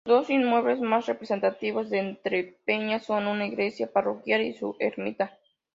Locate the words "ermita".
4.79-5.37